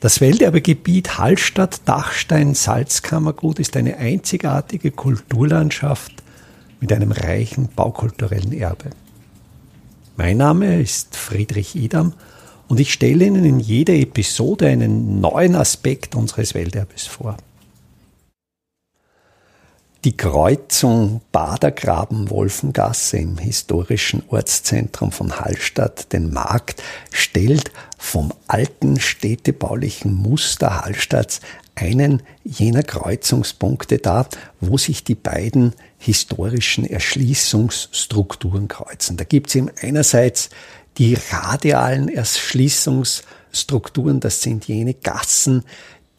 [0.00, 6.12] Das Welterbegebiet Hallstatt-Dachstein-Salzkammergut ist eine einzigartige Kulturlandschaft
[6.80, 8.90] mit einem reichen baukulturellen Erbe.
[10.16, 12.12] Mein Name ist Friedrich Idam
[12.68, 17.36] und ich stelle Ihnen in jeder Episode einen neuen Aspekt unseres Welterbes vor.
[20.04, 30.82] Die Kreuzung Badergraben-Wolfengasse im historischen Ortszentrum von Hallstatt, den Markt, stellt vom alten städtebaulichen Muster
[30.82, 31.40] Hallstatts
[31.74, 34.28] einen jener Kreuzungspunkte dar,
[34.60, 39.16] wo sich die beiden historischen Erschließungsstrukturen kreuzen.
[39.16, 40.50] Da gibt es eben einerseits
[40.98, 45.64] die radialen Erschließungsstrukturen, das sind jene Gassen,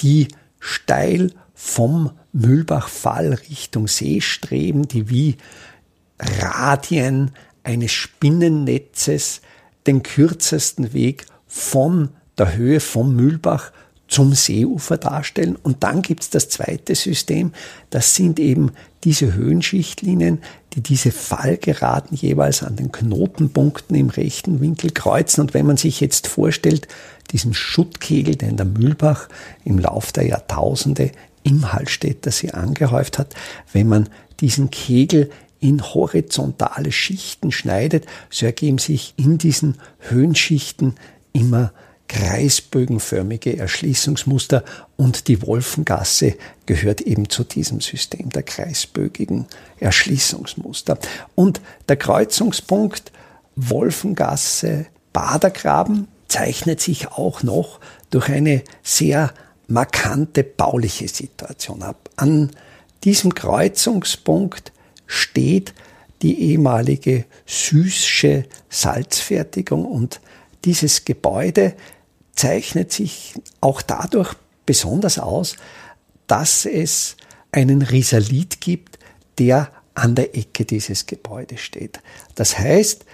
[0.00, 0.26] die
[0.58, 5.36] steil vom Mühlbachfall Richtung See streben, die wie
[6.18, 7.32] Radien
[7.64, 9.40] eines Spinnennetzes
[9.86, 13.72] den kürzesten Weg von der Höhe vom Mühlbach
[14.08, 15.56] zum Seeufer darstellen.
[15.56, 17.52] Und dann gibt es das zweite System,
[17.90, 18.72] das sind eben
[19.04, 20.40] diese Höhenschichtlinien,
[20.72, 25.42] die diese Fallgeraden jeweils an den Knotenpunkten im rechten Winkel kreuzen.
[25.42, 26.88] Und wenn man sich jetzt vorstellt,
[27.30, 29.28] diesen Schuttkegel, den der Mühlbach
[29.64, 33.34] im Lauf der Jahrtausende im Hallstätter See angehäuft hat,
[33.72, 34.08] wenn man
[34.40, 40.94] diesen Kegel in horizontale Schichten schneidet, so ergeben sich in diesen Höhenschichten
[41.32, 41.72] immer
[42.08, 44.64] kreisbögenförmige Erschließungsmuster
[44.96, 49.46] und die Wolfengasse gehört eben zu diesem System der kreisbögigen
[49.78, 50.98] Erschließungsmuster.
[51.34, 53.12] Und der Kreuzungspunkt
[53.56, 57.80] Wolfengasse Badergraben zeichnet sich auch noch
[58.10, 59.34] durch eine sehr
[59.68, 62.10] markante bauliche Situation ab.
[62.16, 62.50] An
[63.04, 64.72] diesem Kreuzungspunkt
[65.06, 65.74] steht
[66.22, 70.20] die ehemalige Süßsche Salzfertigung und
[70.64, 71.74] dieses Gebäude
[72.34, 74.34] zeichnet sich auch dadurch
[74.66, 75.56] besonders aus,
[76.26, 77.16] dass es
[77.52, 78.98] einen Risalit gibt,
[79.38, 82.00] der an der Ecke dieses Gebäudes steht.
[82.34, 83.04] Das heißt,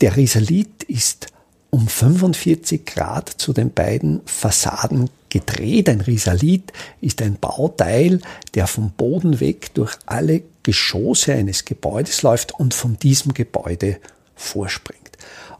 [0.00, 1.28] der Risalit ist
[1.70, 5.88] um 45 Grad zu den beiden Fassaden gedreht.
[5.88, 8.20] Ein Risalit ist ein Bauteil,
[8.54, 13.98] der vom Boden weg durch alle Geschosse eines Gebäudes läuft und von diesem Gebäude
[14.34, 15.16] vorspringt.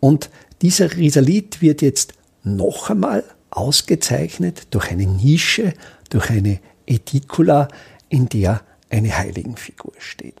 [0.00, 0.30] Und
[0.62, 5.74] dieser Risalit wird jetzt noch einmal ausgezeichnet durch eine Nische,
[6.10, 7.68] durch eine Edicula,
[8.08, 10.34] in der eine Heiligenfigur steht.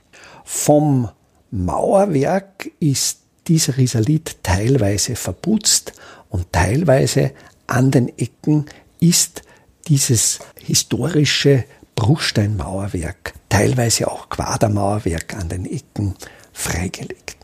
[0.44, 1.08] Vom
[1.50, 5.92] Mauerwerk ist dieser Risalit teilweise verputzt
[6.28, 7.32] und teilweise
[7.66, 8.66] an den Ecken
[9.00, 9.42] ist
[9.88, 11.64] dieses historische
[11.96, 16.14] Bruchsteinmauerwerk, teilweise auch Quadermauerwerk an den Ecken
[16.52, 17.36] freigelegt.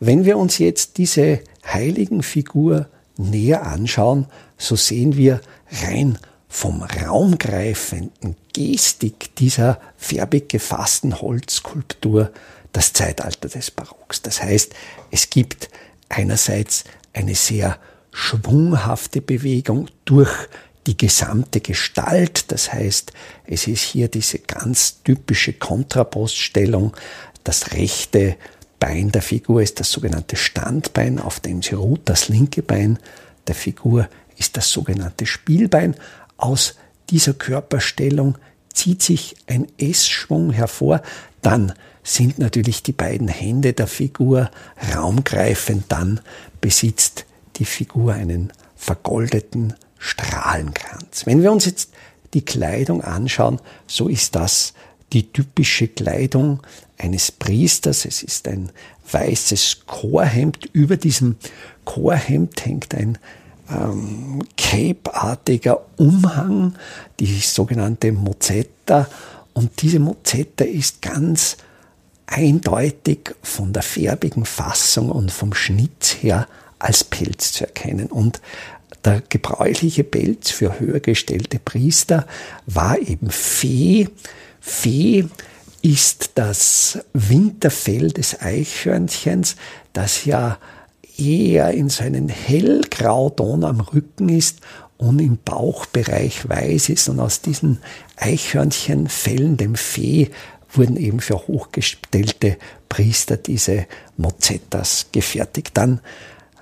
[0.00, 2.86] Wenn wir uns jetzt diese Heiligenfigur
[3.16, 4.26] näher anschauen,
[4.56, 5.40] so sehen wir
[5.82, 12.30] rein vom raumgreifenden Gestik dieser färbig gefassten Holzskulptur
[12.72, 14.22] das Zeitalter des Barocks.
[14.22, 14.74] Das heißt,
[15.10, 15.68] es gibt
[16.08, 17.78] einerseits eine sehr
[18.12, 20.32] schwunghafte Bewegung durch
[20.86, 22.50] die gesamte Gestalt.
[22.50, 23.12] Das heißt,
[23.46, 26.96] es ist hier diese ganz typische Kontrapoststellung.
[27.44, 28.36] Das rechte
[28.78, 32.00] Bein der Figur ist das sogenannte Standbein, auf dem sie ruht.
[32.06, 32.98] Das linke Bein
[33.46, 35.94] der Figur ist das sogenannte Spielbein.
[36.36, 36.74] Aus
[37.10, 38.38] dieser Körperstellung
[38.72, 41.02] zieht sich ein S-Schwung hervor.
[41.42, 44.50] Dann sind natürlich die beiden Hände der Figur
[44.94, 45.84] raumgreifend.
[45.88, 46.20] Dann
[46.60, 47.26] besitzt
[47.56, 51.26] die Figur einen vergoldeten Strahlenkranz.
[51.26, 51.90] Wenn wir uns jetzt
[52.34, 54.74] die Kleidung anschauen, so ist das
[55.12, 56.60] die typische Kleidung
[56.98, 58.04] eines Priesters.
[58.04, 58.70] Es ist ein
[59.10, 60.68] weißes Chorhemd.
[60.72, 61.36] Über diesem
[61.84, 63.18] Chorhemd hängt ein
[63.70, 66.74] ähm, Cape-artiger Umhang,
[67.20, 69.08] die sogenannte Mozetta.
[69.52, 71.58] Und diese Mozetta ist ganz
[72.26, 76.48] eindeutig von der färbigen Fassung und vom Schnitt her
[76.78, 78.06] als Pelz zu erkennen.
[78.06, 78.40] Und
[79.04, 82.26] der gebräuchliche Pelz für höher gestellte Priester
[82.66, 84.08] war eben Fee.
[84.60, 85.26] Fee
[85.82, 89.56] ist das Winterfell des Eichhörnchens,
[89.92, 90.58] das ja
[91.18, 94.60] eher in seinen hellgrauton am Rücken ist
[94.96, 97.08] und im Bauchbereich weiß ist.
[97.08, 97.78] Und aus diesen
[98.16, 100.30] Eichhörnchenfällen, dem Fee,
[100.70, 102.56] wurden eben für hochgestellte
[102.88, 105.72] Priester diese Mozettas gefertigt.
[105.74, 106.00] Dann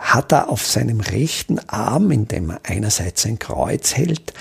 [0.00, 4.32] hat er auf seinem rechten Arm, in dem er einerseits ein Kreuz hält,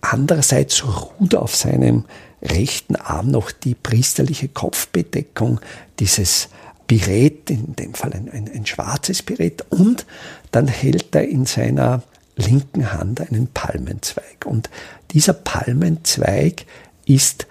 [0.00, 2.06] andererseits ruht auf seinem
[2.42, 5.60] rechten Arm noch die priesterliche Kopfbedeckung
[6.00, 6.48] dieses
[6.86, 10.06] Birett, in dem Fall ein, ein, ein schwarzes Birett, und
[10.50, 12.02] dann hält er in seiner
[12.36, 14.46] linken Hand einen Palmenzweig.
[14.46, 14.70] Und
[15.12, 16.64] dieser Palmenzweig
[17.04, 17.46] ist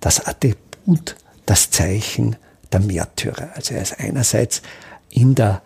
[0.00, 1.16] das Attribut,
[1.46, 2.36] das Zeichen
[2.70, 3.50] der Märtyrer.
[3.54, 4.62] Also er ist einerseits
[5.10, 5.62] in der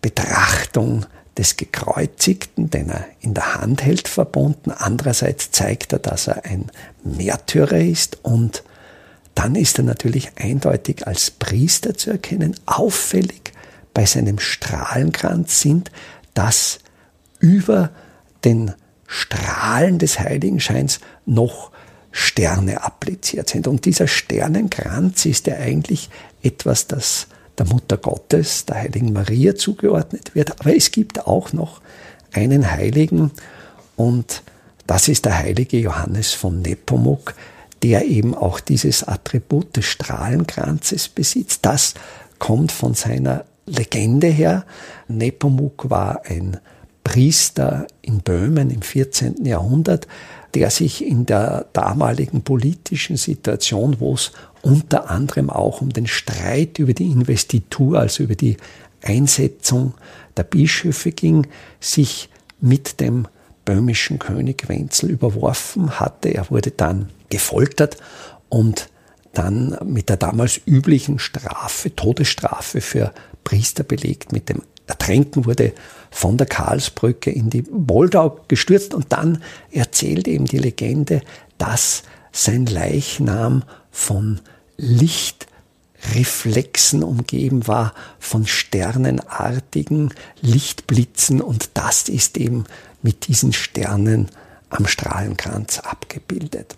[0.00, 1.06] Betrachtung
[1.36, 4.70] des Gekreuzigten, den er in der Hand hält, verbunden.
[4.70, 6.66] Andererseits zeigt er, dass er ein
[7.04, 8.62] Märtyrer ist und
[9.34, 12.56] dann ist er natürlich eindeutig als Priester zu erkennen.
[12.66, 13.52] Auffällig
[13.94, 15.90] bei seinem Strahlenkranz sind,
[16.34, 16.80] dass
[17.38, 17.90] über
[18.44, 18.74] den
[19.06, 21.70] Strahlen des Heiligenscheins noch
[22.12, 23.66] Sterne appliziert sind.
[23.66, 26.10] Und dieser Sternenkranz ist ja eigentlich
[26.42, 30.60] etwas, das der Mutter Gottes, der heiligen Maria zugeordnet wird.
[30.60, 31.80] Aber es gibt auch noch
[32.32, 33.30] einen Heiligen
[33.96, 34.42] und
[34.86, 37.34] das ist der heilige Johannes von Nepomuk,
[37.82, 41.60] der eben auch dieses Attribut des Strahlenkranzes besitzt.
[41.62, 41.94] Das
[42.38, 44.64] kommt von seiner Legende her.
[45.06, 46.58] Nepomuk war ein
[47.04, 49.44] Priester in Böhmen im 14.
[49.44, 50.06] Jahrhundert,
[50.54, 54.32] der sich in der damaligen politischen Situation, wo es
[54.62, 58.56] unter anderem auch um den Streit über die Investitur, also über die
[59.02, 59.94] Einsetzung
[60.36, 61.46] der Bischöfe ging,
[61.80, 62.28] sich
[62.60, 63.26] mit dem
[63.64, 66.34] böhmischen König Wenzel überworfen hatte.
[66.34, 67.96] Er wurde dann gefoltert
[68.48, 68.88] und
[69.32, 73.12] dann mit der damals üblichen Strafe, Todesstrafe für
[73.44, 75.72] Priester belegt, mit dem Ertränken wurde
[76.10, 81.22] von der Karlsbrücke in die Moldau gestürzt und dann erzählt eben die Legende,
[81.58, 82.02] dass
[82.32, 84.40] sein Leichnam von
[84.76, 92.64] Lichtreflexen umgeben war, von sternenartigen Lichtblitzen und das ist eben
[93.02, 94.28] mit diesen Sternen
[94.70, 96.76] am Strahlenkranz abgebildet.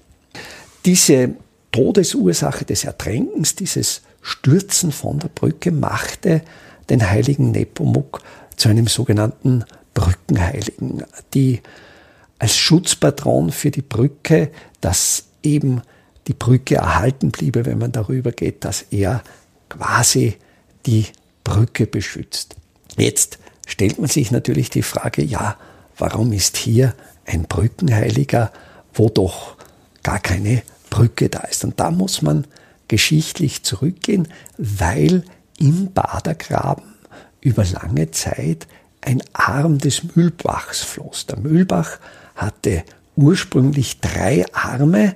[0.85, 1.35] Diese
[1.71, 6.43] Todesursache des Ertränkens, dieses Stürzen von der Brücke machte
[6.91, 8.21] den heiligen Nepomuk
[8.57, 9.65] zu einem sogenannten
[9.95, 11.05] Brückenheiligen,
[11.35, 11.61] die
[12.39, 14.51] als Schutzpatron für die Brücke,
[14.81, 15.83] dass eben
[16.29, 19.23] die Brücke erhalten bliebe, wenn man darüber geht, dass er
[19.69, 20.37] quasi
[20.87, 21.07] die
[21.45, 22.57] Brücke beschützt.
[22.97, 25.57] Jetzt stellt man sich natürlich die Frage, ja,
[25.99, 28.53] warum ist hier ein Brückenheiliger,
[28.93, 29.57] wo doch
[30.03, 31.65] gar keine Brücke da ist?
[31.65, 32.47] Und da muss man
[32.89, 34.29] geschichtlich zurückgehen,
[34.59, 35.25] weil
[35.59, 36.85] im Badergraben
[37.41, 38.67] über lange Zeit
[39.01, 41.27] ein Arm des Mühlbachs floss.
[41.27, 41.99] Der Mühlbach
[42.35, 42.85] hatte
[43.17, 45.15] ursprünglich drei Arme.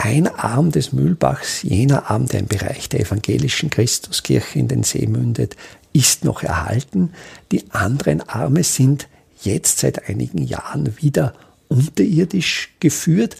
[0.00, 5.08] Ein Arm des Mühlbachs, jener Arm, der im Bereich der evangelischen Christuskirche in den See
[5.08, 5.56] mündet,
[5.92, 7.10] ist noch erhalten.
[7.50, 9.08] Die anderen Arme sind
[9.42, 11.34] jetzt seit einigen Jahren wieder
[11.66, 13.38] unterirdisch geführt.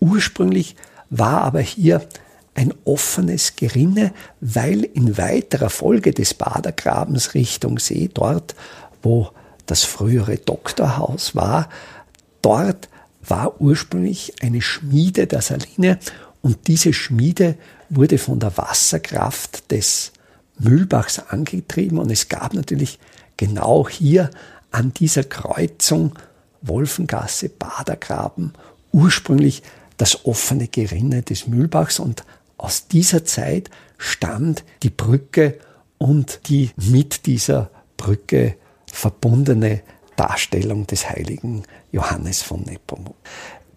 [0.00, 0.76] Ursprünglich
[1.10, 2.00] war aber hier
[2.54, 8.54] ein offenes Gerinne, weil in weiterer Folge des Badergrabens Richtung See, dort
[9.02, 9.28] wo
[9.66, 11.68] das frühere Doktorhaus war,
[12.40, 12.88] dort
[13.28, 15.98] war ursprünglich eine Schmiede der Saline
[16.42, 17.56] und diese Schmiede
[17.88, 20.12] wurde von der Wasserkraft des
[20.58, 22.98] Mühlbachs angetrieben und es gab natürlich
[23.36, 24.30] genau hier
[24.70, 26.18] an dieser Kreuzung
[26.62, 28.52] Wolfengasse, Badergraben
[28.92, 29.62] ursprünglich
[29.96, 32.24] das offene Gerinne des Mühlbachs und
[32.56, 35.58] aus dieser Zeit stammt die Brücke
[35.98, 38.56] und die mit dieser Brücke
[38.90, 39.82] verbundene
[40.18, 43.16] Darstellung des heiligen Johannes von Nepomuk.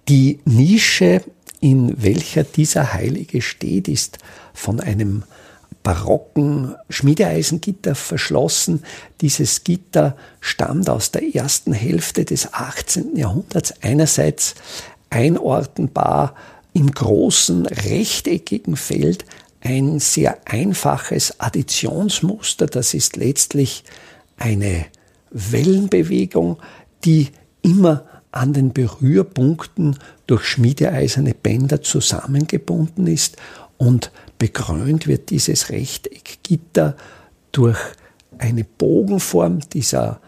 [0.07, 1.21] Die Nische,
[1.59, 4.17] in welcher dieser Heilige steht, ist
[4.53, 5.23] von einem
[5.83, 8.83] barocken Schmiedeeisengitter verschlossen.
[9.21, 13.15] Dieses Gitter stammt aus der ersten Hälfte des 18.
[13.15, 13.73] Jahrhunderts.
[13.81, 14.55] Einerseits
[15.09, 16.35] einordnbar
[16.73, 19.25] im großen rechteckigen Feld
[19.61, 22.65] ein sehr einfaches Additionsmuster.
[22.65, 23.83] Das ist letztlich
[24.37, 24.85] eine
[25.31, 26.57] Wellenbewegung,
[27.03, 27.29] die
[27.61, 29.97] immer an den Berührpunkten
[30.27, 33.37] durch schmiedeeiserne Bänder zusammengebunden ist
[33.77, 36.95] und bekrönt wird dieses Rechteckgitter
[37.51, 37.79] durch
[38.37, 39.59] eine Bogenform.
[39.73, 40.19] Dieser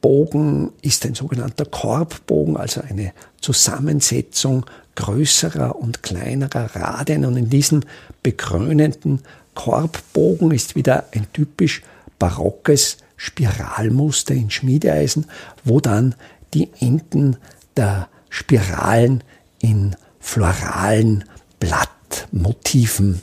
[0.00, 7.24] Bogen ist ein sogenannter Korbbogen, also eine Zusammensetzung größerer und kleinerer Radien.
[7.24, 7.82] Und in diesem
[8.22, 9.20] bekrönenden
[9.54, 11.82] Korbbogen ist wieder ein typisch
[12.18, 15.26] barockes Spiralmuster in Schmiedeeisen,
[15.64, 16.14] wo dann
[16.54, 17.36] die Enden
[17.76, 19.22] der Spiralen
[19.60, 21.24] in floralen
[21.60, 23.22] Blattmotiven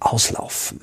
[0.00, 0.80] auslaufen.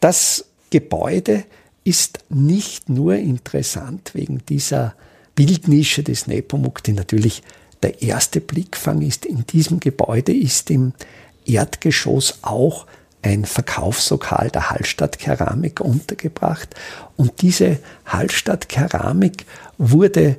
[0.00, 1.44] Das Gebäude
[1.84, 4.94] ist nicht nur interessant wegen dieser
[5.34, 7.42] Bildnische des Nepomuk, die natürlich
[7.82, 10.92] der erste Blickfang ist, in diesem Gebäude ist im
[11.44, 12.86] Erdgeschoss auch
[13.22, 16.74] ein Verkaufslokal der Hallstatt Keramik untergebracht.
[17.16, 19.46] Und diese Hallstatt Keramik
[19.78, 20.36] wurde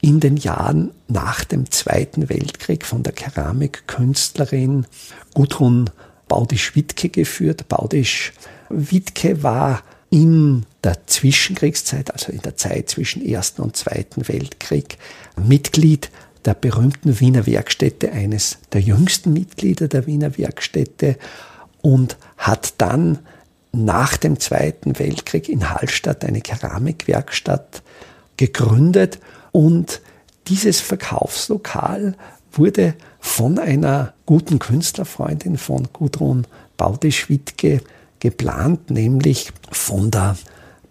[0.00, 4.86] in den Jahren nach dem Zweiten Weltkrieg von der Keramikkünstlerin
[5.34, 5.90] Gudrun
[6.28, 7.68] Baudisch-Wittke geführt.
[7.68, 14.98] Baudisch-Wittke war in der Zwischenkriegszeit, also in der Zeit zwischen Ersten und Zweiten Weltkrieg,
[15.36, 16.10] Mitglied
[16.44, 21.16] der berühmten Wiener Werkstätte, eines der jüngsten Mitglieder der Wiener Werkstätte
[21.86, 23.20] und hat dann
[23.70, 27.82] nach dem Zweiten Weltkrieg in Hallstatt eine Keramikwerkstatt
[28.36, 29.20] gegründet
[29.52, 30.00] und
[30.48, 32.16] dieses Verkaufslokal
[32.50, 37.82] wurde von einer guten Künstlerfreundin von Gudrun Baudisch-Wittke
[38.18, 40.36] geplant, nämlich von der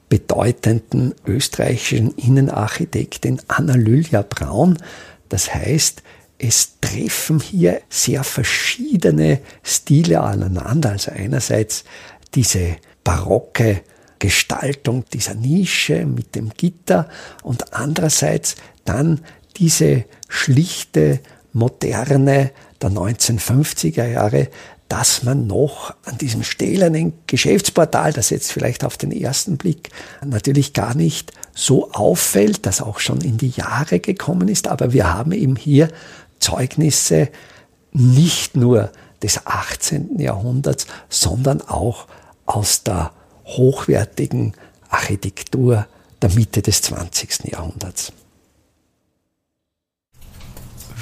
[0.07, 4.77] bedeutenden österreichischen Innenarchitektin Anna Lylja Braun.
[5.27, 6.03] Das heißt,
[6.37, 10.91] es treffen hier sehr verschiedene Stile aneinander.
[10.91, 11.83] Also einerseits
[12.33, 13.81] diese barocke
[14.19, 17.09] Gestaltung dieser Nische mit dem Gitter
[17.43, 19.21] und andererseits dann
[19.57, 21.19] diese schlichte,
[21.53, 22.51] moderne
[22.81, 24.49] der 1950er Jahre,
[24.87, 29.89] dass man noch an diesem stählernen Geschäftsportal, das jetzt vielleicht auf den ersten Blick
[30.23, 35.11] natürlich gar nicht so auffällt, das auch schon in die Jahre gekommen ist, aber wir
[35.11, 35.89] haben eben hier
[36.39, 37.29] Zeugnisse
[37.91, 38.91] nicht nur
[39.23, 40.19] des 18.
[40.19, 42.07] Jahrhunderts, sondern auch
[42.45, 43.11] aus der
[43.45, 44.53] hochwertigen
[44.89, 45.87] Architektur
[46.21, 47.51] der Mitte des 20.
[47.51, 48.11] Jahrhunderts.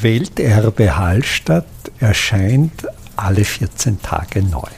[0.02, 1.66] Welterbe Hallstatt
[2.00, 4.70] erscheint alle 14 Tage neu.